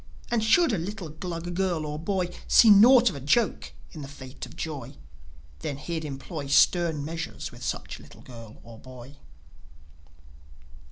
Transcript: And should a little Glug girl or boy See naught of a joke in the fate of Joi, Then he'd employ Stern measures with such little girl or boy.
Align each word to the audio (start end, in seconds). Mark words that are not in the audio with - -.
And 0.31 0.43
should 0.43 0.73
a 0.73 0.79
little 0.79 1.09
Glug 1.09 1.53
girl 1.53 1.85
or 1.85 1.99
boy 1.99 2.33
See 2.47 2.71
naught 2.71 3.11
of 3.11 3.15
a 3.15 3.19
joke 3.19 3.71
in 3.91 4.01
the 4.01 4.07
fate 4.07 4.47
of 4.47 4.55
Joi, 4.55 4.95
Then 5.59 5.77
he'd 5.77 6.03
employ 6.03 6.47
Stern 6.47 7.05
measures 7.05 7.51
with 7.51 7.61
such 7.63 7.99
little 7.99 8.21
girl 8.21 8.59
or 8.63 8.79
boy. 8.79 9.17